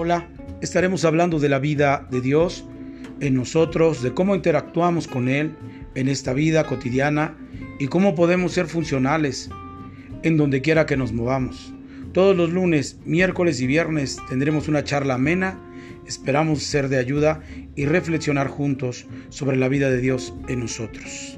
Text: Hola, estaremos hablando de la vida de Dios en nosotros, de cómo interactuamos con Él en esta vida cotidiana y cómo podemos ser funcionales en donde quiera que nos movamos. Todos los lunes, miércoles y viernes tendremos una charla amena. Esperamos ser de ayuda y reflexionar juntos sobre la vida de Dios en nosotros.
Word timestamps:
Hola, 0.00 0.28
estaremos 0.60 1.04
hablando 1.04 1.40
de 1.40 1.48
la 1.48 1.58
vida 1.58 2.06
de 2.08 2.20
Dios 2.20 2.64
en 3.18 3.34
nosotros, 3.34 4.00
de 4.00 4.14
cómo 4.14 4.36
interactuamos 4.36 5.08
con 5.08 5.28
Él 5.28 5.56
en 5.96 6.06
esta 6.06 6.32
vida 6.34 6.62
cotidiana 6.68 7.36
y 7.80 7.88
cómo 7.88 8.14
podemos 8.14 8.52
ser 8.52 8.68
funcionales 8.68 9.50
en 10.22 10.36
donde 10.36 10.62
quiera 10.62 10.86
que 10.86 10.96
nos 10.96 11.12
movamos. 11.12 11.74
Todos 12.12 12.36
los 12.36 12.50
lunes, 12.50 13.00
miércoles 13.06 13.60
y 13.60 13.66
viernes 13.66 14.18
tendremos 14.28 14.68
una 14.68 14.84
charla 14.84 15.14
amena. 15.14 15.60
Esperamos 16.06 16.62
ser 16.62 16.88
de 16.88 16.98
ayuda 16.98 17.42
y 17.74 17.86
reflexionar 17.86 18.46
juntos 18.46 19.04
sobre 19.30 19.56
la 19.56 19.66
vida 19.66 19.90
de 19.90 20.00
Dios 20.00 20.32
en 20.46 20.60
nosotros. 20.60 21.37